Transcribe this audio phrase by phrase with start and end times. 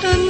[0.00, 0.29] con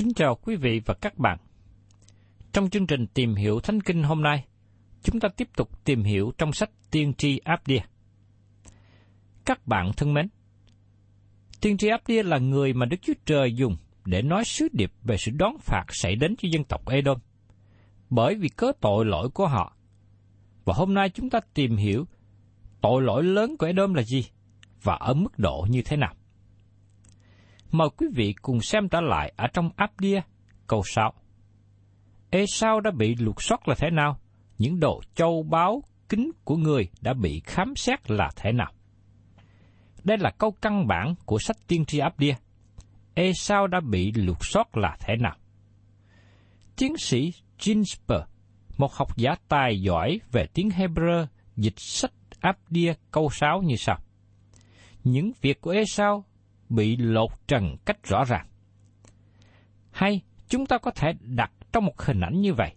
[0.00, 1.38] Kính chào quý vị và các bạn.
[2.52, 4.44] Trong chương trình tìm hiểu Thánh Kinh hôm nay,
[5.02, 7.80] chúng ta tiếp tục tìm hiểu trong sách Tiên tri Abdia.
[9.44, 10.28] Các bạn thân mến,
[11.60, 15.16] Tiên tri Abdia là người mà Đức Chúa Trời dùng để nói sứ điệp về
[15.16, 17.18] sự đón phạt xảy đến cho dân tộc Edom,
[18.10, 19.76] bởi vì cớ tội lỗi của họ.
[20.64, 22.04] Và hôm nay chúng ta tìm hiểu
[22.80, 24.24] tội lỗi lớn của Edom là gì
[24.82, 26.14] và ở mức độ như thế nào.
[27.72, 30.20] Mời quý vị cùng xem trở lại ở trong Abdia
[30.66, 31.12] câu 6.
[32.30, 34.18] Esau đã bị lục soát là thế nào?
[34.58, 38.72] Những đồ châu báu kính của người đã bị khám xét là thế nào?
[40.04, 42.34] Đây là câu căn bản của sách tiên tri Abdia.
[43.14, 45.36] Esau đã bị lục soát là thế nào?
[46.76, 48.24] Tiến sĩ Ginsberg,
[48.78, 51.26] một học giả tài giỏi về tiếng Hebrew,
[51.56, 53.98] dịch sách Abdia câu 6 như sau.
[55.04, 56.24] Những việc của Esau
[56.70, 58.46] bị lột trần cách rõ ràng.
[59.90, 62.74] Hay chúng ta có thể đặt trong một hình ảnh như vậy.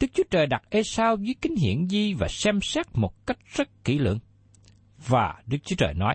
[0.00, 3.84] Đức Chúa Trời đặt Esau dưới kính hiển di và xem xét một cách rất
[3.84, 4.18] kỹ lưỡng.
[5.06, 6.14] Và Đức Chúa Trời nói,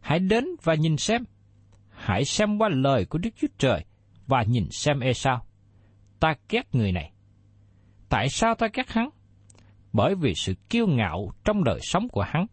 [0.00, 1.24] hãy đến và nhìn xem.
[1.90, 3.84] Hãy xem qua lời của Đức Chúa Trời
[4.26, 5.46] và nhìn xem Esau.
[6.20, 7.12] Ta ghét người này.
[8.08, 9.08] Tại sao ta ghét hắn?
[9.92, 12.46] Bởi vì sự kiêu ngạo trong đời sống của hắn.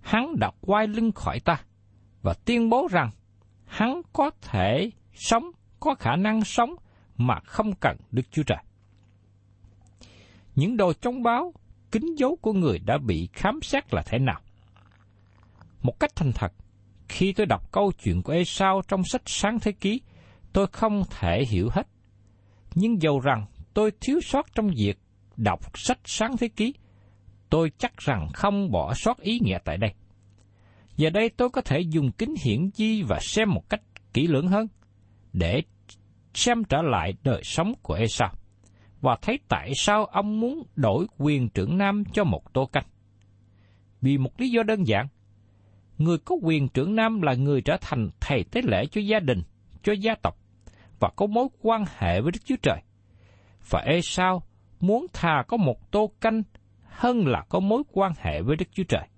[0.00, 1.64] Hắn đã quay lưng khỏi ta
[2.22, 3.10] và tuyên bố rằng
[3.66, 5.44] hắn có thể sống,
[5.80, 6.74] có khả năng sống
[7.16, 8.58] mà không cần Đức Chúa Trời.
[10.54, 11.52] Những đồ chống báo,
[11.92, 14.40] kính dấu của người đã bị khám xét là thế nào?
[15.82, 16.52] Một cách thành thật,
[17.08, 20.00] khi tôi đọc câu chuyện của Esau trong sách Sáng Thế Ký,
[20.52, 21.86] tôi không thể hiểu hết.
[22.74, 24.98] Nhưng dầu rằng tôi thiếu sót trong việc
[25.36, 26.74] đọc sách Sáng Thế Ký,
[27.50, 29.94] tôi chắc rằng không bỏ sót ý nghĩa tại đây.
[31.00, 33.80] Giờ đây tôi có thể dùng kính hiển vi và xem một cách
[34.14, 34.68] kỹ lưỡng hơn,
[35.32, 35.62] để
[36.34, 38.32] xem trở lại đời sống của Esau,
[39.00, 42.84] và thấy tại sao ông muốn đổi quyền trưởng nam cho một tô canh.
[44.00, 45.06] Vì một lý do đơn giản,
[45.98, 49.42] người có quyền trưởng nam là người trở thành thầy tế lễ cho gia đình,
[49.82, 50.36] cho gia tộc,
[50.98, 52.82] và có mối quan hệ với Đức Chúa Trời.
[53.70, 54.42] Và Esau
[54.80, 56.42] muốn thà có một tô canh
[56.84, 59.08] hơn là có mối quan hệ với Đức Chúa Trời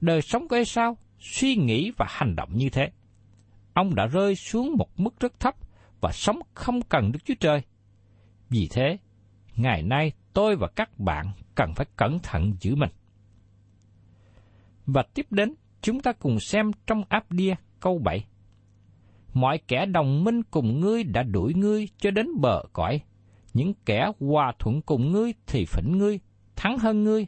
[0.00, 2.90] đời sống của Esau suy nghĩ và hành động như thế.
[3.74, 5.54] Ông đã rơi xuống một mức rất thấp
[6.00, 7.62] và sống không cần Đức Chúa Trời.
[8.50, 8.98] Vì thế,
[9.56, 12.90] ngày nay tôi và các bạn cần phải cẩn thận giữ mình.
[14.86, 18.24] Và tiếp đến, chúng ta cùng xem trong áp đia câu 7.
[19.34, 23.00] mọi kẻ đồng minh cùng ngươi đã đuổi ngươi cho đến bờ cõi.
[23.54, 26.20] Những kẻ hòa thuận cùng ngươi thì phỉnh ngươi,
[26.56, 27.26] thắng hơn ngươi.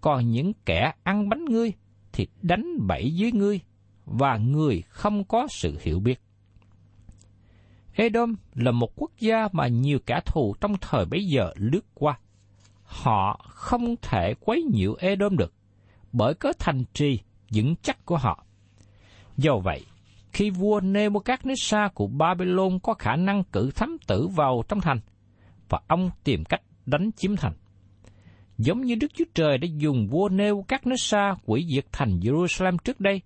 [0.00, 1.72] Còn những kẻ ăn bánh ngươi
[2.16, 3.60] thì đánh bẫy dưới ngươi,
[4.06, 6.20] và người không có sự hiểu biết.
[7.94, 12.18] Edom là một quốc gia mà nhiều kẻ thù trong thời bấy giờ lướt qua.
[12.82, 15.54] Họ không thể quấy nhiễu Edom được,
[16.12, 17.20] bởi cớ thành trì
[17.54, 18.44] vững chắc của họ.
[19.36, 19.84] Do vậy,
[20.32, 25.00] khi vua Nebuchadnezzar của Babylon có khả năng cử thám tử vào trong thành,
[25.68, 27.52] và ông tìm cách đánh chiếm thành.
[28.58, 32.20] Giống như Đức Chúa Trời đã dùng vua nêu các nước xa quỷ diệt thành
[32.20, 33.22] Jerusalem trước đây,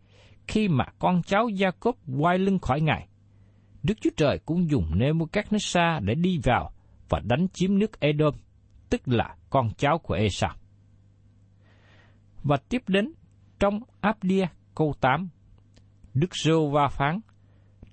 [0.48, 3.08] khi mà con cháu Jacob quay lưng khỏi Ngài.
[3.82, 6.72] Đức Chúa Trời cũng dùng nêu các nước xa để đi vào
[7.08, 8.34] và đánh chiếm nước Edom,
[8.90, 10.54] tức là con cháu của Esau.
[12.42, 13.12] Và tiếp đến
[13.58, 15.28] trong Abdia câu 8,
[16.14, 17.20] Đức Rô Va phán,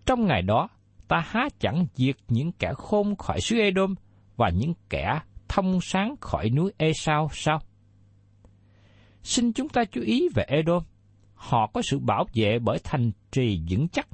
[0.05, 0.67] Trong ngày đó,
[1.07, 3.95] ta há chẳng diệt những kẻ khôn khỏi xứ Edom
[4.37, 5.19] và những kẻ
[5.57, 7.59] thông sáng khỏi núi Esau sao?
[9.23, 10.83] Xin chúng ta chú ý về Edom.
[11.33, 14.07] Họ có sự bảo vệ bởi thành trì vững chắc,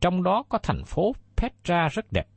[0.00, 2.28] trong đó có thành phố Petra rất đẹp.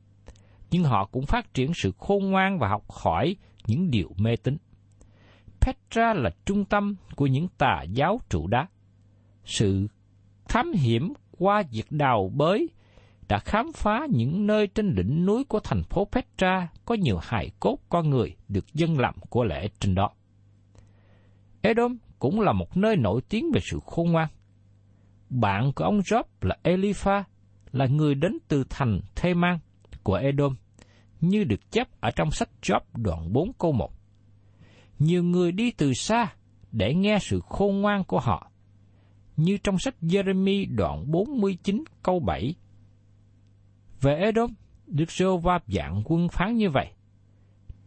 [0.72, 3.36] Nhưng họ cũng phát triển sự khôn ngoan và học hỏi
[3.68, 4.58] những điều mê tín.
[5.62, 8.68] Petra là trung tâm của những tà giáo trụ đá.
[9.46, 9.88] Sự
[10.48, 12.70] thám hiểm qua việc đào bới
[13.34, 17.50] đã khám phá những nơi trên đỉnh núi của thành phố Petra có nhiều hài
[17.60, 20.10] cốt con người được dân làm của lễ trên đó.
[21.62, 24.28] Edom cũng là một nơi nổi tiếng về sự khôn ngoan.
[25.30, 27.24] Bạn của ông Job là Elipha,
[27.72, 29.60] là người đến từ thành Thê Mang
[30.04, 30.56] của Edom,
[31.22, 33.92] như được chép ở trong sách Job đoạn 4 câu 1.
[35.00, 36.34] Nhiều người đi từ xa
[36.72, 38.52] để nghe sự khôn ngoan của họ,
[39.38, 42.56] như trong sách Jeremy đoạn 49 câu 7.
[44.04, 44.54] Về Edom,
[44.88, 46.92] Đức Sô Va dạng quân phán như vậy.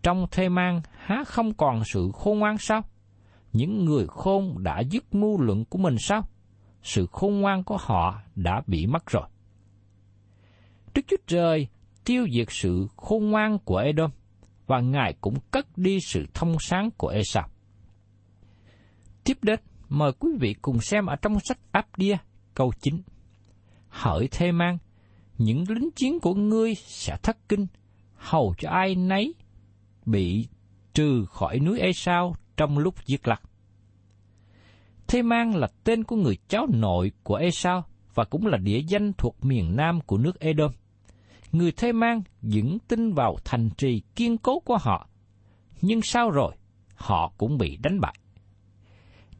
[0.02, 2.82] Trong thê mang há không còn sự khôn ngoan sao?
[3.52, 6.28] Những người khôn đã dứt mưu luận của mình sao?
[6.82, 9.28] Sự khôn ngoan của họ đã bị mất rồi.
[10.94, 11.68] Đức Chúa Trời
[12.04, 14.10] tiêu diệt sự khôn ngoan của Edom,
[14.66, 17.48] và Ngài cũng cất đi sự thông sáng của Esau.
[19.24, 22.16] Tiếp đến, mời quý vị cùng xem ở trong sách Abdia
[22.54, 23.02] câu 9.
[23.88, 24.78] Hỡi thê mang,
[25.38, 27.66] những lính chiến của ngươi sẽ thất kinh,
[28.14, 29.34] hầu cho ai nấy
[30.06, 30.48] bị
[30.94, 33.42] trừ khỏi núi Esau trong lúc giết lặc.
[35.06, 37.84] Thê mang là tên của người cháu nội của Esau
[38.14, 40.72] và cũng là địa danh thuộc miền nam của nước Edom.
[41.52, 45.08] Người Thê mang vững tin vào thành trì kiên cố của họ,
[45.80, 46.54] nhưng sau rồi
[46.94, 48.14] họ cũng bị đánh bại.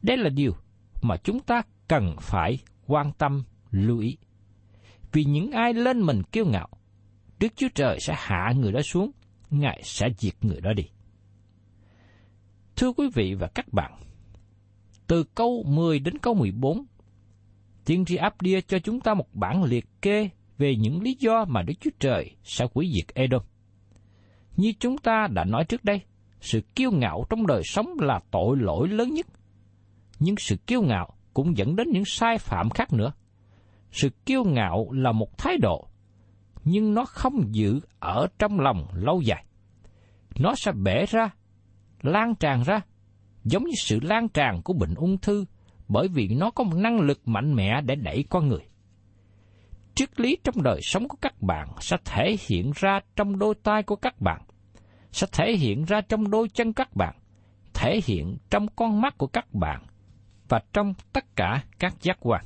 [0.01, 0.53] Đây là điều
[1.01, 4.17] mà chúng ta cần phải quan tâm lưu ý.
[5.11, 6.67] Vì những ai lên mình kiêu ngạo,
[7.39, 9.11] Đức Chúa Trời sẽ hạ người đó xuống,
[9.49, 10.83] Ngài sẽ diệt người đó đi.
[12.75, 13.99] Thưa quý vị và các bạn,
[15.07, 16.85] từ câu 10 đến câu 14,
[17.85, 21.61] Tiên tri Abdia cho chúng ta một bản liệt kê về những lý do mà
[21.61, 23.41] Đức Chúa Trời sẽ hủy diệt Edom.
[24.57, 26.01] Như chúng ta đã nói trước đây,
[26.41, 29.27] sự kiêu ngạo trong đời sống là tội lỗi lớn nhất.
[30.19, 33.11] Nhưng sự kiêu ngạo cũng dẫn đến những sai phạm khác nữa.
[33.91, 35.87] Sự kiêu ngạo là một thái độ,
[36.63, 39.45] nhưng nó không giữ ở trong lòng lâu dài.
[40.39, 41.29] Nó sẽ bể ra,
[42.01, 42.81] lan tràn ra,
[43.43, 45.45] giống như sự lan tràn của bệnh ung thư,
[45.87, 48.65] bởi vì nó có một năng lực mạnh mẽ để đẩy con người.
[49.95, 53.83] Triết lý trong đời sống của các bạn sẽ thể hiện ra trong đôi tay
[53.83, 54.41] của các bạn,
[55.11, 57.15] sẽ thể hiện ra trong đôi chân các bạn,
[57.73, 59.83] thể hiện trong con mắt của các bạn
[60.49, 62.45] và trong tất cả các giác quan.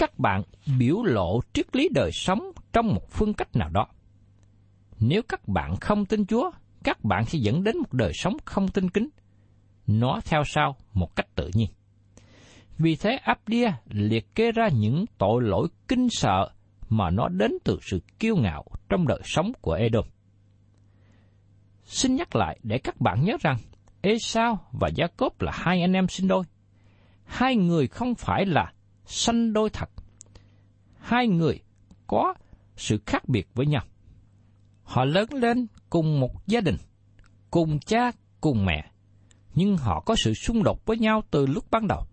[0.00, 0.42] Các bạn
[0.78, 3.86] biểu lộ triết lý đời sống trong một phương cách nào đó.
[5.00, 6.50] Nếu các bạn không tin Chúa,
[6.84, 9.08] các bạn sẽ dẫn đến một đời sống không tin kính.
[9.86, 11.68] Nó theo sau một cách tự nhiên.
[12.78, 16.50] Vì thế Abdia liệt kê ra những tội lỗi kinh sợ
[16.88, 20.04] mà nó đến từ sự kiêu ngạo trong đời sống của Edom.
[21.84, 23.56] Xin nhắc lại để các bạn nhớ rằng
[24.00, 26.44] Esau và Jacob là hai anh em sinh đôi.
[27.24, 28.72] Hai người không phải là
[29.10, 29.90] sanh đôi thật.
[30.98, 31.60] Hai người
[32.06, 32.34] có
[32.76, 33.82] sự khác biệt với nhau.
[34.82, 36.76] Họ lớn lên cùng một gia đình,
[37.50, 38.90] cùng cha, cùng mẹ,
[39.54, 42.06] nhưng họ có sự xung đột với nhau từ lúc ban đầu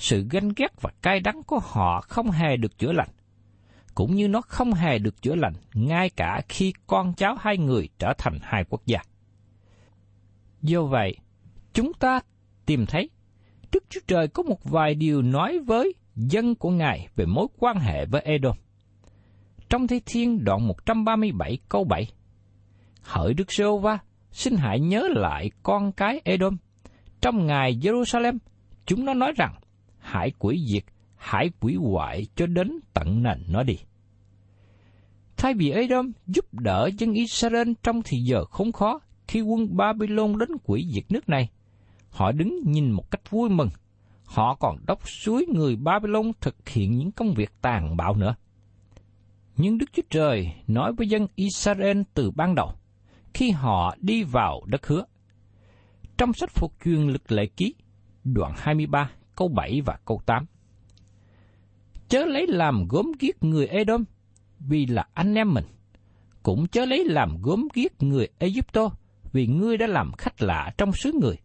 [0.00, 3.08] sự ganh ghét và cay đắng của họ không hề được chữa lành,
[3.94, 7.88] cũng như nó không hề được chữa lành ngay cả khi con cháu hai người
[7.98, 8.98] trở thành hai quốc gia.
[10.62, 11.16] Do vậy,
[11.72, 12.20] chúng ta
[12.66, 13.10] tìm thấy
[13.72, 15.94] Đức Chúa Trời có một vài điều nói với
[16.28, 18.56] dân của Ngài về mối quan hệ với Edom.
[19.68, 22.06] Trong Thi Thiên đoạn 137 câu 7
[23.02, 23.98] Hỡi Đức giê va
[24.32, 26.56] xin hãy nhớ lại con cái Edom.
[27.20, 28.38] Trong ngày Jerusalem,
[28.86, 29.54] chúng nó nói rằng,
[29.98, 30.84] hãy quỷ diệt,
[31.16, 33.78] hãy quỷ hoại cho đến tận nền nó đi.
[35.36, 40.38] Thay vì Edom giúp đỡ dân Israel trong thì giờ khốn khó khi quân Babylon
[40.38, 41.48] đến quỷ diệt nước này,
[42.10, 43.68] họ đứng nhìn một cách vui mừng.
[44.30, 48.34] Họ còn đốc suối người Babylon thực hiện những công việc tàn bạo nữa.
[49.56, 52.72] Nhưng Đức Chúa Trời nói với dân Israel từ ban đầu,
[53.34, 55.04] khi họ đi vào đất hứa.
[56.18, 57.74] Trong sách phục truyền lực lệ ký,
[58.24, 60.46] đoạn 23, câu 7 và câu 8.
[62.08, 64.04] Chớ lấy làm gốm ghiếc người Edom,
[64.58, 65.66] vì là anh em mình.
[66.42, 68.90] Cũng chớ lấy làm gốm ghiếc người Egypto,
[69.32, 71.36] vì ngươi đã làm khách lạ trong xứ người.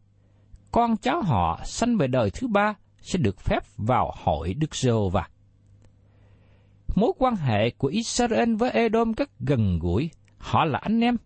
[0.76, 4.92] Con cháu họ sanh về đời thứ ba sẽ được phép vào hội Đức giê
[5.12, 5.28] va
[6.96, 11.18] Mối quan hệ của Israel với Edom rất gần gũi, họ là anh em,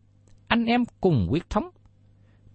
[0.47, 1.69] anh em cùng quyết thống.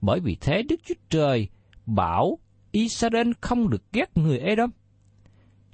[0.00, 1.48] Bởi vì thế Đức Chúa Trời
[1.86, 2.38] bảo
[2.70, 4.70] Israel không được ghét người Edom.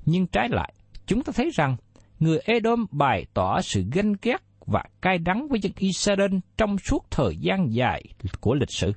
[0.05, 0.75] Nhưng trái lại,
[1.07, 1.77] chúng ta thấy rằng
[2.19, 7.11] người Edom bày tỏ sự ganh ghét và cay đắng với dân Israel trong suốt
[7.11, 8.05] thời gian dài
[8.41, 8.93] của lịch sử.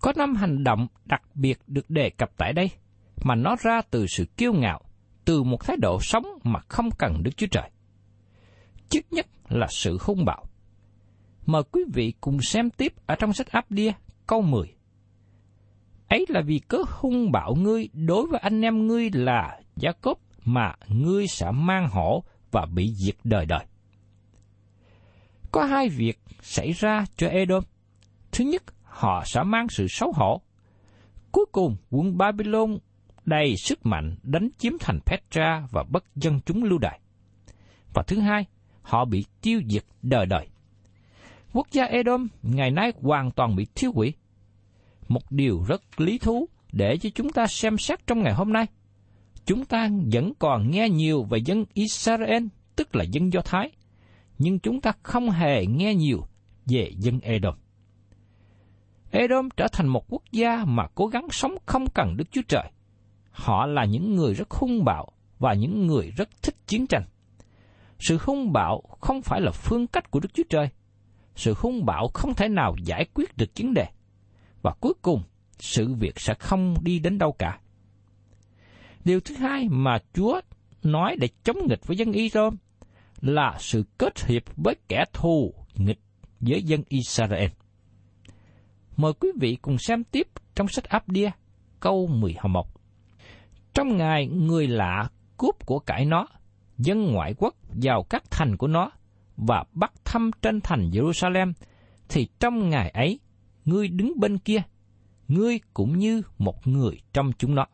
[0.00, 2.70] Có năm hành động đặc biệt được đề cập tại đây,
[3.22, 4.80] mà nó ra từ sự kiêu ngạo,
[5.24, 7.70] từ một thái độ sống mà không cần Đức Chúa Trời.
[8.88, 10.44] Trước nhất là sự hung bạo.
[11.46, 13.92] Mời quý vị cùng xem tiếp ở trong sách áp đia
[14.26, 14.74] câu 10.
[16.08, 20.18] Ấy là vì cớ hung bạo ngươi đối với anh em ngươi là Gia Cốp
[20.44, 23.64] mà ngươi sẽ mang hổ và bị diệt đời đời.
[25.52, 27.64] Có hai việc xảy ra cho Edom.
[28.32, 28.62] Thứ nhất,
[29.00, 30.40] họ sẽ mang sự xấu hổ.
[31.32, 32.78] Cuối cùng, quân Babylon
[33.24, 37.00] đầy sức mạnh đánh chiếm thành Petra và bắt dân chúng lưu đày.
[37.94, 38.44] Và thứ hai,
[38.82, 40.46] họ bị tiêu diệt đời đời
[41.52, 44.14] quốc gia Edom ngày nay hoàn toàn bị thiếu hủy.
[45.08, 48.66] Một điều rất lý thú để cho chúng ta xem xét trong ngày hôm nay.
[49.46, 52.44] Chúng ta vẫn còn nghe nhiều về dân Israel,
[52.76, 53.70] tức là dân Do Thái,
[54.38, 56.26] nhưng chúng ta không hề nghe nhiều
[56.66, 57.54] về dân Edom.
[59.10, 62.70] Edom trở thành một quốc gia mà cố gắng sống không cần Đức Chúa Trời.
[63.30, 67.02] Họ là những người rất hung bạo và những người rất thích chiến tranh.
[67.98, 70.68] Sự hung bạo không phải là phương cách của Đức Chúa Trời,
[71.34, 73.86] sự hung bạo không thể nào giải quyết được vấn đề.
[74.62, 75.22] Và cuối cùng,
[75.58, 77.58] sự việc sẽ không đi đến đâu cả.
[79.04, 80.40] Điều thứ hai mà Chúa
[80.82, 82.54] nói để chống nghịch với dân Israel
[83.20, 86.00] là sự kết hiệp với kẻ thù nghịch
[86.40, 87.48] với dân Israel.
[89.00, 91.30] Mời quý vị cùng xem tiếp trong sách Abdia,
[91.80, 92.66] câu 11.
[93.74, 96.26] Trong ngày người lạ cướp của cải nó,
[96.78, 98.90] dân ngoại quốc vào các thành của nó,
[99.36, 101.52] và bắt thăm trên thành Jerusalem,
[102.08, 103.20] thì trong ngày ấy,
[103.64, 104.62] ngươi đứng bên kia,
[105.28, 107.66] ngươi cũng như một người trong chúng nó.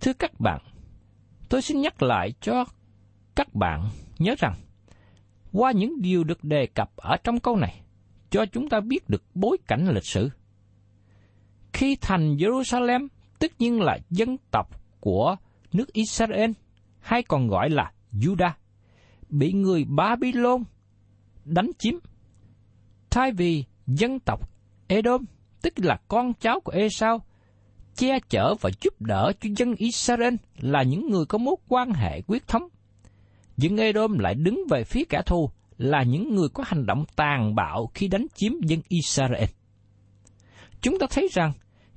[0.00, 0.60] Thưa các bạn,
[1.48, 2.64] tôi xin nhắc lại cho
[3.34, 4.54] các bạn nhớ rằng,
[5.52, 7.80] qua những điều được đề cập ở trong câu này,
[8.30, 10.30] cho chúng ta biết được bối cảnh lịch sử.
[11.72, 13.08] Khi thành Jerusalem,
[13.38, 15.36] tất nhiên là dân tộc của
[15.72, 16.50] nước Israel,
[17.00, 18.50] hay còn gọi là Judah,
[19.28, 20.62] bị người Babylon
[21.44, 21.94] đánh chiếm.
[23.10, 24.50] Thay vì dân tộc
[24.86, 25.24] Edom,
[25.62, 27.22] tức là con cháu của Esau,
[27.96, 32.22] che chở và giúp đỡ cho dân Israel là những người có mối quan hệ
[32.26, 32.68] quyết thống.
[33.56, 37.54] Dân Edom lại đứng về phía kẻ thù là những người có hành động tàn
[37.54, 39.44] bạo khi đánh chiếm dân Israel.
[40.80, 41.52] Chúng ta thấy rằng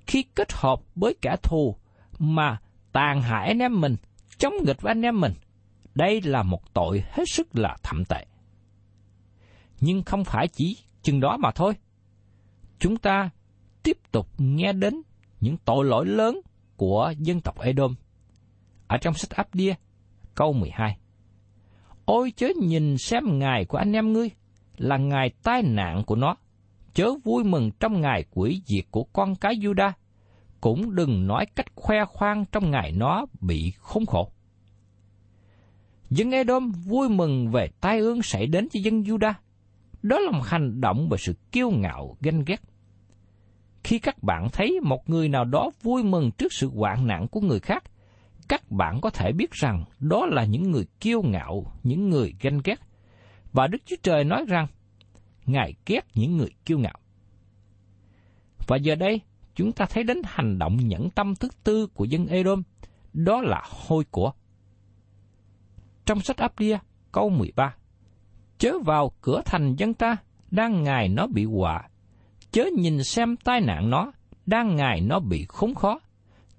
[0.07, 1.75] khi kết hợp với kẻ thù
[2.19, 2.59] mà
[2.91, 3.95] tàn hại anh em mình,
[4.37, 5.33] chống nghịch với anh em mình,
[5.95, 8.25] đây là một tội hết sức là thậm tệ.
[9.79, 11.73] Nhưng không phải chỉ chừng đó mà thôi.
[12.79, 13.29] Chúng ta
[13.83, 15.01] tiếp tục nghe đến
[15.39, 16.41] những tội lỗi lớn
[16.75, 17.95] của dân tộc Edom.
[18.87, 19.73] Ở trong sách Áp Đia,
[20.35, 20.97] câu 12.
[22.05, 24.29] Ôi chớ nhìn xem ngày của anh em ngươi
[24.77, 26.35] là ngày tai nạn của nó,
[26.93, 29.91] chớ vui mừng trong ngày quỷ diệt của con cái Juda,
[30.61, 34.31] cũng đừng nói cách khoe khoang trong ngày nó bị khốn khổ.
[36.09, 39.33] Dân Edom vui mừng về tai ương xảy đến cho dân Juda.
[40.03, 42.61] Đó là một hành động và sự kiêu ngạo ganh ghét.
[43.83, 47.41] Khi các bạn thấy một người nào đó vui mừng trước sự hoạn nạn của
[47.41, 47.83] người khác,
[48.49, 52.59] các bạn có thể biết rằng đó là những người kiêu ngạo, những người ganh
[52.63, 52.79] ghét.
[53.51, 54.67] Và Đức Chúa Trời nói rằng,
[55.45, 56.99] Ngài ghét những người kiêu ngạo.
[58.67, 59.21] Và giờ đây,
[59.55, 62.63] chúng ta thấy đến hành động nhẫn tâm thứ tư của dân Edom,
[63.13, 64.31] đó là hôi của.
[66.05, 66.77] trong sách Abdia
[67.11, 67.75] câu 13.
[68.57, 70.17] Chớ vào cửa thành dân ta,
[70.51, 71.89] đang ngày nó bị họa.
[72.51, 74.11] Chớ nhìn xem tai nạn nó,
[74.45, 75.99] đang ngày nó bị khốn khó.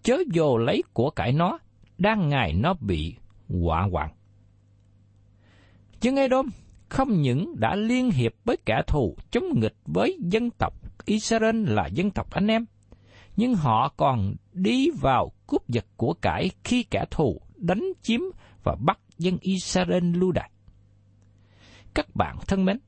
[0.03, 1.59] Chớ dồ lấy của cải nó,
[2.05, 3.17] đang ngày nó bị
[3.49, 4.11] quả hoạn.
[6.01, 6.47] Dân Edom
[6.89, 11.87] không những đã liên hiệp với kẻ thù chống nghịch với dân tộc Israel là
[11.87, 12.65] dân tộc anh em,
[13.37, 18.21] nhưng họ còn đi vào cướp giật của cải khi kẻ thù đánh chiếm
[18.65, 20.51] và bắt dân Israel lưu đày.
[21.95, 22.79] Các bạn thân mến,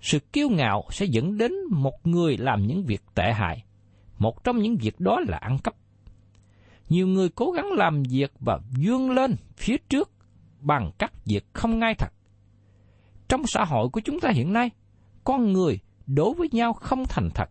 [0.00, 3.64] sự kiêu ngạo sẽ dẫn đến một người làm những việc tệ hại.
[4.18, 5.74] Một trong những việc đó là ăn cắp.
[6.90, 10.10] Nhiều người cố gắng làm việc và vươn lên phía trước
[10.60, 12.12] bằng các việc không ngay thật.
[13.28, 14.70] Trong xã hội của chúng ta hiện nay,
[15.24, 17.50] con người đối với nhau không thành thật.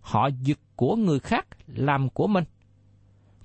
[0.00, 2.44] Họ giật của người khác làm của mình.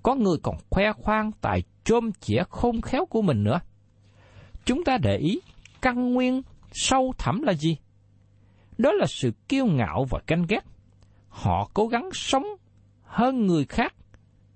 [0.03, 3.59] Có người còn khoe khoang tài trôm chĩa khôn khéo của mình nữa.
[4.65, 5.39] Chúng ta để ý
[5.81, 6.41] căn nguyên
[6.71, 7.77] sâu thẳm là gì?
[8.77, 10.65] Đó là sự kiêu ngạo và ganh ghét.
[11.29, 12.45] Họ cố gắng sống
[13.03, 13.95] hơn người khác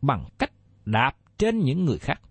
[0.02, 0.52] bằng cách
[0.92, 2.22] đạp trên những người khác.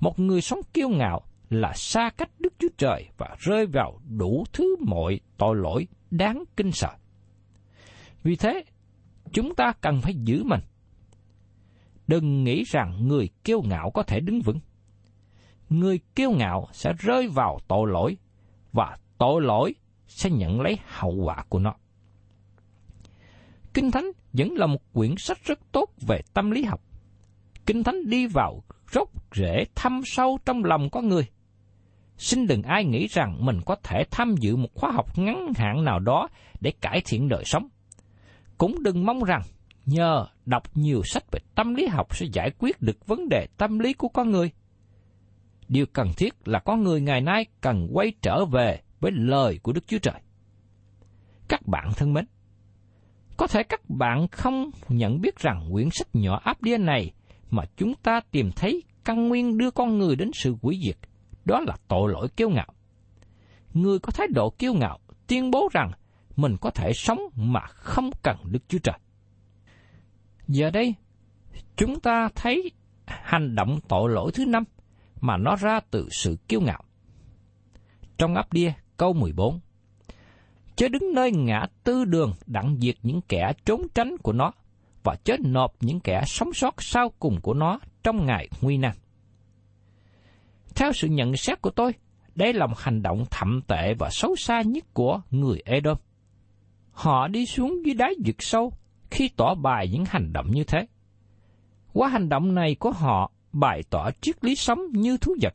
[0.00, 4.44] Một người sống kiêu ngạo là xa cách Đức Chúa Trời và rơi vào đủ
[4.52, 6.90] thứ mọi tội lỗi đáng kinh sợ.
[8.22, 8.64] Vì thế,
[9.32, 10.60] chúng ta cần phải giữ mình.
[12.06, 14.60] Đừng nghĩ rằng người kiêu ngạo có thể đứng vững.
[15.68, 18.16] Người kiêu ngạo sẽ rơi vào tội lỗi
[18.72, 19.74] và tội lỗi
[20.06, 21.74] sẽ nhận lấy hậu quả của nó.
[23.74, 26.85] Kinh Thánh vẫn là một quyển sách rất tốt về tâm lý học.
[27.66, 31.26] Kinh Thánh đi vào rốt rễ thâm sâu trong lòng con người.
[32.18, 35.84] Xin đừng ai nghĩ rằng mình có thể tham dự một khóa học ngắn hạn
[35.84, 36.28] nào đó
[36.60, 37.68] để cải thiện đời sống.
[38.58, 39.42] Cũng đừng mong rằng
[39.86, 43.78] nhờ đọc nhiều sách về tâm lý học sẽ giải quyết được vấn đề tâm
[43.78, 44.50] lý của con người.
[45.68, 49.72] Điều cần thiết là con người ngày nay cần quay trở về với lời của
[49.72, 50.20] Đức Chúa Trời.
[51.48, 52.24] Các bạn thân mến,
[53.36, 57.12] có thể các bạn không nhận biết rằng quyển sách nhỏ áp đia này
[57.50, 60.96] mà chúng ta tìm thấy căn nguyên đưa con người đến sự hủy diệt,
[61.44, 62.74] đó là tội lỗi kiêu ngạo.
[63.74, 65.90] Người có thái độ kiêu ngạo tuyên bố rằng
[66.36, 68.98] mình có thể sống mà không cần Đức Chúa Trời.
[70.48, 70.94] Giờ đây,
[71.76, 72.70] chúng ta thấy
[73.06, 74.64] hành động tội lỗi thứ năm
[75.20, 76.82] mà nó ra từ sự kiêu ngạo.
[78.18, 79.60] Trong áp đia câu 14
[80.76, 84.52] Chớ đứng nơi ngã tư đường đặng diệt những kẻ trốn tránh của nó,
[85.06, 88.92] và chết nộp những kẻ sống sót sau cùng của nó trong ngày nguy nan.
[90.74, 91.92] Theo sự nhận xét của tôi,
[92.34, 95.96] đây là một hành động thậm tệ và xấu xa nhất của người Edom.
[96.92, 98.72] Họ đi xuống dưới đáy vực sâu
[99.10, 100.86] khi tỏ bài những hành động như thế.
[101.92, 105.52] Qua hành động này của họ bày tỏ triết lý sống như thú vật.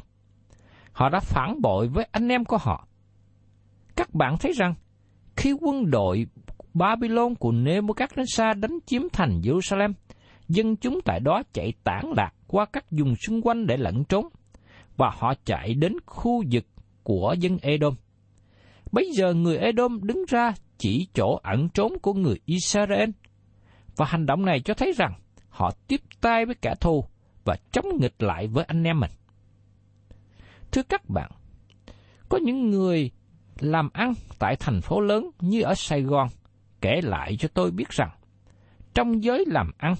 [0.91, 2.87] Họ đã phản bội với anh em của họ.
[3.95, 4.73] Các bạn thấy rằng,
[5.35, 6.27] khi quân đội
[6.73, 9.93] Babylon của Nebuchadnezzar đánh chiếm thành Jerusalem,
[10.47, 14.27] dân chúng tại đó chạy tản lạc qua các vùng xung quanh để lẩn trốn,
[14.97, 16.65] và họ chạy đến khu vực
[17.03, 17.93] của dân Edom.
[18.91, 23.09] Bây giờ người Edom đứng ra chỉ chỗ ẩn trốn của người Israel,
[23.97, 25.13] và hành động này cho thấy rằng
[25.49, 27.05] họ tiếp tay với kẻ thù
[27.45, 29.11] và chống nghịch lại với anh em mình.
[30.71, 31.31] Thưa các bạn,
[32.29, 33.11] có những người
[33.59, 36.27] làm ăn tại thành phố lớn như ở Sài Gòn
[36.81, 38.09] kể lại cho tôi biết rằng
[38.93, 39.95] trong giới làm ăn,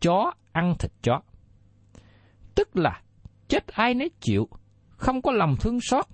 [0.00, 1.20] chó ăn thịt chó.
[2.54, 3.02] Tức là
[3.48, 4.48] chết ai nấy chịu,
[4.88, 6.04] không có lòng thương xót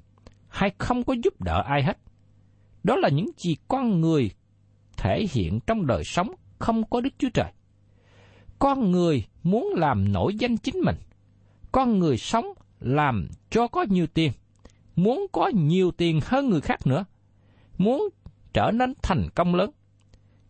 [0.48, 1.98] hay không có giúp đỡ ai hết.
[2.82, 4.30] Đó là những gì con người
[4.96, 7.52] thể hiện trong đời sống không có Đức Chúa Trời.
[8.58, 10.96] Con người muốn làm nổi danh chính mình.
[11.72, 12.46] Con người sống
[12.80, 14.32] làm cho có nhiều tiền.
[14.96, 17.04] Muốn có nhiều tiền hơn người khác nữa.
[17.78, 18.08] Muốn
[18.52, 19.70] trở nên thành công lớn.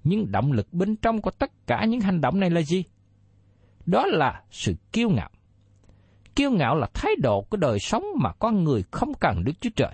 [0.04, 2.84] Nhưng động lực bên trong của tất cả những hành động này là gì?
[3.86, 5.30] Đó là sự kiêu ngạo.
[6.36, 9.70] Kiêu ngạo là thái độ của đời sống mà con người không cần Đức Chúa
[9.76, 9.92] Trời.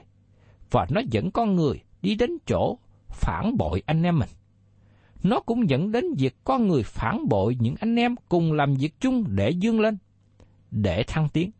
[0.70, 4.28] Và nó dẫn con người đi đến chỗ phản bội anh em mình
[5.22, 9.00] nó cũng dẫn đến việc con người phản bội những anh em cùng làm việc
[9.00, 9.98] chung để dương lên,
[10.70, 11.50] để thăng tiến.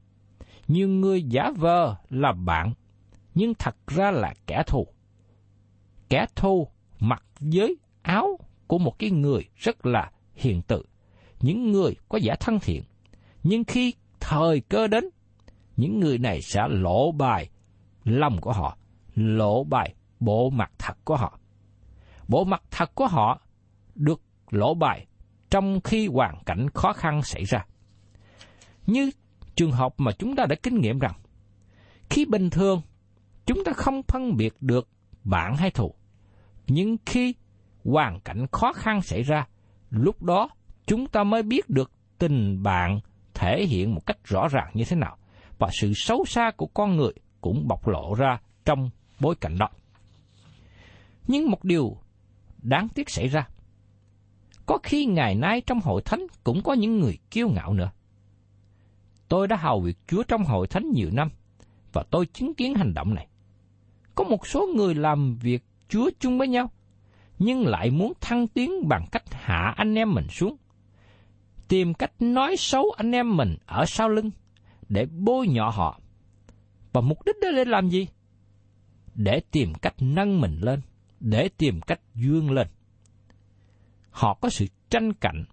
[0.69, 2.73] Nhiều người giả vờ là bạn,
[3.35, 4.87] nhưng thật ra là kẻ thù.
[6.09, 6.69] Kẻ thù
[7.01, 7.77] mặc giới
[8.71, 10.83] của một cái người rất là hiền tự,
[11.41, 12.83] những người có giả thân thiện.
[13.43, 15.05] Nhưng khi thời cơ đến,
[15.77, 17.51] những người này sẽ lộ bài
[18.05, 18.79] lòng của họ,
[19.15, 21.39] lộ bài bộ mặt thật của họ.
[22.29, 23.41] Bộ mặt thật của họ
[23.95, 25.07] được lộ bài
[25.51, 27.67] trong khi hoàn cảnh khó khăn xảy ra.
[28.87, 29.11] Như
[29.55, 31.15] trường hợp mà chúng ta đã kinh nghiệm rằng,
[32.11, 32.83] Khi bình thường,
[33.47, 34.89] chúng ta không phân biệt được
[35.25, 35.95] bạn hay thù.
[36.67, 37.35] Nhưng khi
[37.85, 39.47] hoàn cảnh khó khăn xảy ra,
[39.91, 40.49] lúc đó
[40.87, 43.01] chúng ta mới biết được tình bạn
[43.35, 45.17] thể hiện một cách rõ ràng như thế nào
[45.59, 48.91] và sự xấu xa của con người cũng bộc lộ ra trong
[49.21, 49.69] bối cảnh đó.
[51.27, 51.97] Nhưng một điều
[52.63, 53.49] đáng tiếc xảy ra.
[54.67, 57.91] Có khi ngày nay trong hội thánh cũng có những người kiêu ngạo nữa.
[59.29, 61.29] Tôi đã hầu việc Chúa trong hội thánh nhiều năm,
[61.93, 63.29] và tôi chứng kiến hành động này.
[64.15, 66.71] Có một số người làm việc Chúa chung với nhau,
[67.41, 70.57] nhưng lại muốn thăng tiến bằng cách hạ anh em mình xuống.
[71.69, 74.31] Tìm cách nói xấu anh em mình ở sau lưng,
[74.89, 76.01] để bôi nhọ họ.
[76.93, 78.07] Và mục đích đó để làm gì?
[79.15, 80.81] Để tìm cách nâng mình lên,
[81.21, 82.69] để tìm cách dương lên.
[84.11, 85.45] Họ có sự tranh cạnh,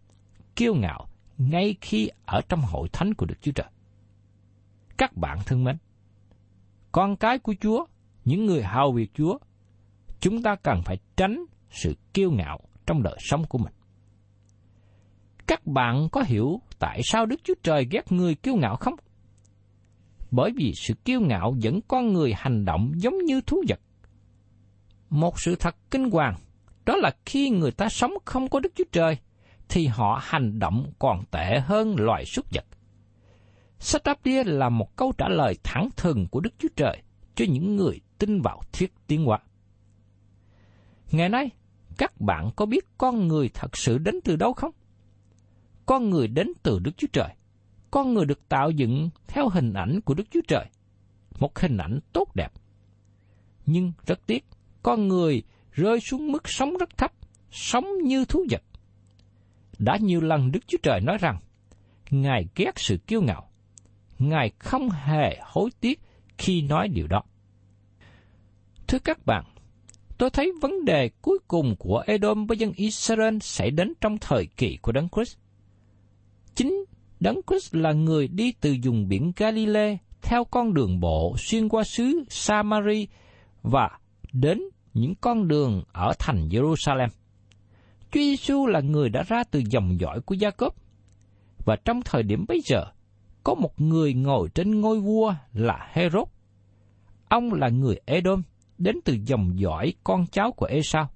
[0.55, 3.67] kiêu ngạo ngay khi ở trong hội thánh của Đức Chúa Trời.
[4.97, 5.77] Các bạn thân mến,
[6.91, 7.85] con cái của Chúa,
[8.25, 9.37] những người hào việc Chúa,
[10.19, 13.73] chúng ta cần phải tránh sự kiêu ngạo trong đời sống của mình.
[15.47, 18.95] Các bạn có hiểu tại sao Đức Chúa Trời ghét người kiêu ngạo không?
[20.31, 23.79] Bởi vì sự kiêu ngạo dẫn con người hành động giống như thú vật.
[25.09, 26.35] Một sự thật kinh hoàng,
[26.85, 29.17] đó là khi người ta sống không có Đức Chúa Trời,
[29.69, 32.65] thì họ hành động còn tệ hơn loài súc vật.
[33.79, 37.01] Sách đáp đia là một câu trả lời thẳng thừng của Đức Chúa Trời
[37.35, 39.39] cho những người tin vào thuyết tiến hóa.
[41.11, 41.49] Ngày nay,
[41.97, 44.71] các bạn có biết con người thật sự đến từ đâu không?
[45.85, 47.29] Con người đến từ Đức Chúa Trời.
[47.91, 50.65] Con người được tạo dựng theo hình ảnh của Đức Chúa Trời.
[51.39, 52.51] Một hình ảnh tốt đẹp.
[53.65, 54.45] Nhưng rất tiếc,
[54.83, 57.11] con người rơi xuống mức sống rất thấp,
[57.51, 58.63] sống như thú vật.
[59.79, 61.39] Đã nhiều lần Đức Chúa Trời nói rằng,
[62.09, 63.49] Ngài ghét sự kiêu ngạo,
[64.19, 66.01] Ngài không hề hối tiếc
[66.37, 67.23] khi nói điều đó.
[68.87, 69.45] Thưa các bạn,
[70.17, 74.45] tôi thấy vấn đề cuối cùng của Edom với dân Israel sẽ đến trong thời
[74.45, 75.37] kỳ của Đấng Christ.
[76.55, 76.85] Chính
[77.19, 81.83] Đấng Christ là người đi từ vùng biển Galilee theo con đường bộ xuyên qua
[81.83, 83.07] xứ Samari
[83.63, 83.89] và
[84.33, 84.61] đến
[84.93, 87.07] những con đường ở thành Jerusalem.
[88.11, 90.75] Chúa Giêsu là người đã ra từ dòng dõi của Gia Cốp.
[91.65, 92.85] Và trong thời điểm bây giờ,
[93.43, 96.27] có một người ngồi trên ngôi vua là Herod.
[97.29, 98.41] Ông là người Edom,
[98.77, 101.09] đến từ dòng dõi con cháu của Esau.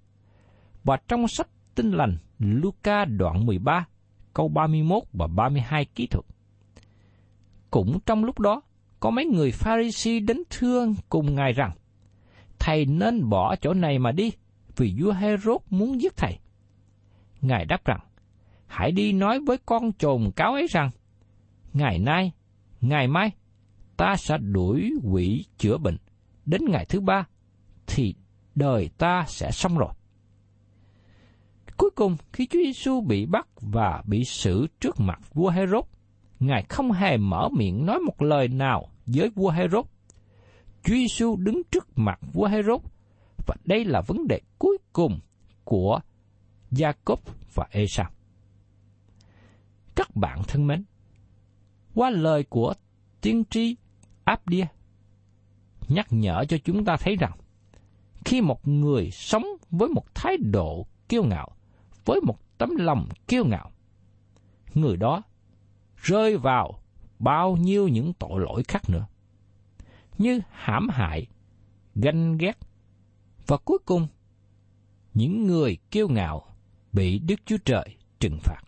[0.83, 3.85] Và trong sách tinh lành Luca đoạn 13,
[4.33, 6.25] câu 31 và 32 kỹ thuật.
[7.71, 8.61] Cũng trong lúc đó,
[8.99, 11.71] có mấy người Pharisee đến thương cùng Ngài rằng,
[12.59, 14.31] Thầy nên bỏ chỗ này mà đi,
[14.77, 16.39] vì vua Herod muốn giết thầy.
[17.41, 17.99] Ngài đáp rằng,
[18.67, 20.89] hãy đi nói với con trồn cáo ấy rằng,
[21.73, 22.31] ngày nay,
[22.81, 23.31] ngày mai,
[23.97, 25.97] ta sẽ đuổi quỷ chữa bệnh.
[26.45, 27.25] Đến ngày thứ ba,
[27.93, 28.15] thì
[28.55, 29.93] đời ta sẽ xong rồi.
[31.77, 35.83] Cuối cùng, khi Chúa Giêsu bị bắt và bị xử trước mặt vua Herod,
[36.39, 39.85] Ngài không hề mở miệng nói một lời nào với vua Herod.
[40.83, 42.81] Chúa Giêsu đứng trước mặt vua Herod
[43.47, 45.19] và đây là vấn đề cuối cùng
[45.63, 45.99] của
[46.71, 47.17] Jacob
[47.53, 48.11] và Esau.
[49.95, 50.83] Các bạn thân mến,
[51.95, 52.73] qua lời của
[53.21, 53.75] tiên tri
[54.23, 54.65] Abdia
[55.87, 57.31] nhắc nhở cho chúng ta thấy rằng
[58.25, 61.49] khi một người sống với một thái độ kiêu ngạo,
[62.05, 63.71] với một tấm lòng kiêu ngạo,
[64.73, 65.21] người đó
[65.95, 66.79] rơi vào
[67.19, 69.07] bao nhiêu những tội lỗi khác nữa,
[70.17, 71.27] như hãm hại,
[71.95, 72.57] ganh ghét,
[73.47, 74.07] và cuối cùng,
[75.13, 76.45] những người kiêu ngạo
[76.93, 78.61] bị Đức Chúa Trời trừng phạt.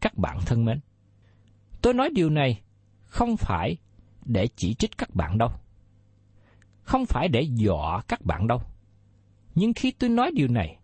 [0.00, 0.80] Các bạn thân mến,
[1.82, 2.62] tôi nói điều này
[3.04, 3.76] không phải
[4.24, 5.50] để chỉ trích các bạn đâu.
[6.90, 8.62] Không phải để dọa các bạn đâu.
[9.54, 10.78] Nhưng khi tôi nói điều này,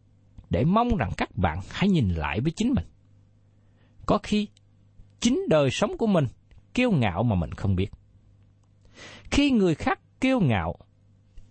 [0.51, 2.85] để mong rằng các bạn hãy nhìn lại với chính mình.
[4.07, 4.49] Có khi,
[5.21, 6.27] chính đời sống của mình
[6.75, 7.87] kiêu ngạo mà mình không biết.
[9.31, 10.75] Khi người khác kiêu ngạo,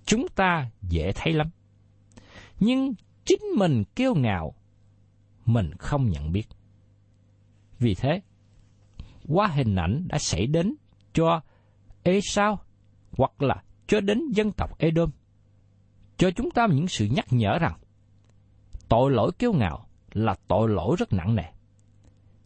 [0.06, 1.50] chúng ta dễ thấy lắm.
[2.60, 2.94] Nhưng
[3.26, 4.54] chính mình kiêu ngạo,
[5.46, 6.48] mình không nhận biết.
[7.80, 8.22] Vì thế,
[9.28, 10.76] qua hình ảnh đã xảy đến
[11.14, 11.42] cho
[12.04, 12.60] Esau
[13.12, 15.10] hoặc là cho đến dân tộc Edom,
[16.18, 17.74] cho chúng ta những sự nhắc nhở rằng
[18.90, 21.44] tội lỗi kiêu ngạo là tội lỗi rất nặng nề.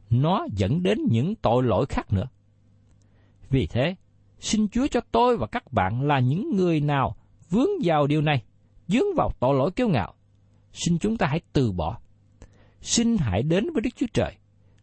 [0.10, 2.28] Nó dẫn đến những tội lỗi khác nữa.
[3.50, 3.96] Vì thế,
[4.40, 7.16] xin Chúa cho tôi và các bạn là những người nào
[7.50, 8.44] vướng vào điều này,
[8.88, 10.14] dướng vào tội lỗi kiêu ngạo.
[10.74, 12.00] Xin chúng ta hãy từ bỏ.
[12.82, 14.36] Xin hãy đến với Đức Chúa Trời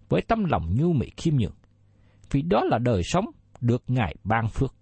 [0.09, 1.55] với tâm lòng nhu mì khiêm nhường.
[2.31, 3.25] Vì đó là đời sống
[3.61, 4.75] được Ngài ban phước.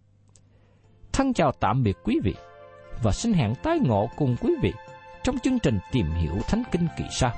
[1.17, 2.35] Thân chào tạm biệt quý vị
[3.03, 4.73] và xin hẹn tái ngộ cùng quý vị
[5.23, 7.33] trong chương trình tìm hiểu Thánh Kinh kỳ sau.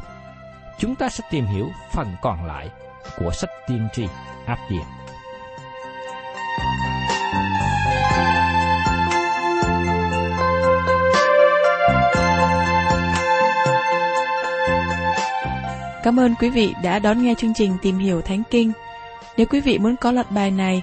[0.79, 2.71] Chúng ta sẽ tìm hiểu phần còn lại
[3.19, 4.07] của sách tiên tri
[4.47, 4.85] Áp điện.
[16.03, 18.73] Cảm ơn quý vị đã đón nghe chương trình Tìm hiểu Thánh Kinh.
[19.37, 20.83] Nếu quý vị muốn có loạt bài này,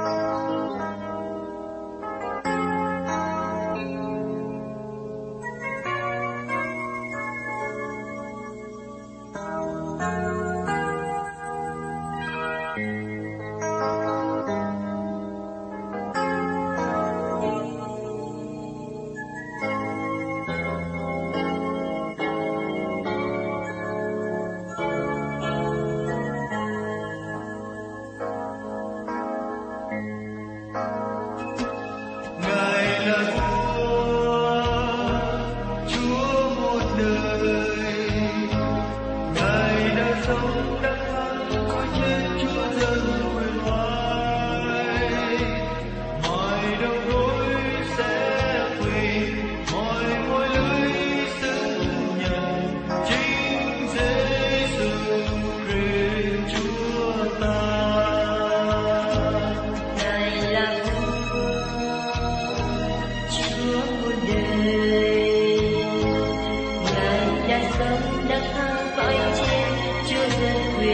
[70.81, 70.87] Mọi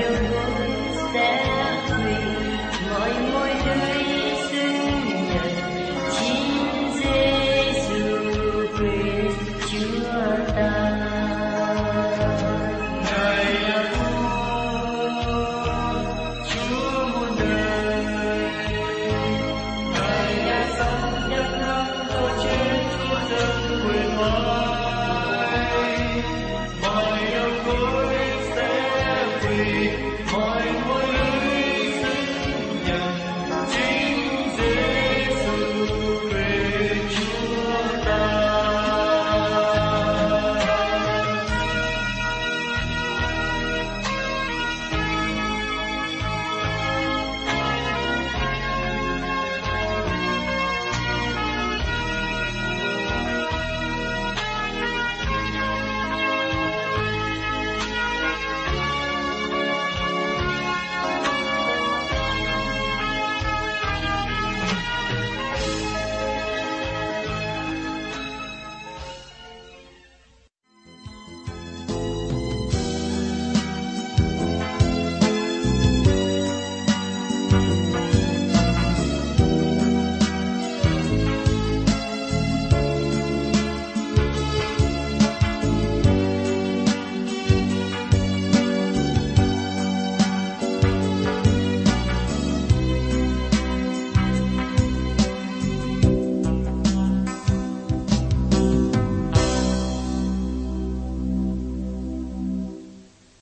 [0.00, 0.55] 有我